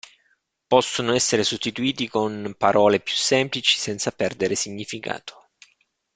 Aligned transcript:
Possono 0.65 1.13
essere 1.13 1.43
sostituiti 1.43 2.07
con 2.09 2.55
parole 2.57 3.01
più 3.01 3.13
semplici 3.13 3.77
senza 3.77 4.09
perdere 4.11 4.55
significato. 4.55 5.51